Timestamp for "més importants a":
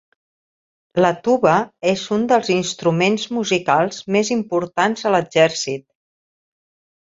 4.19-5.15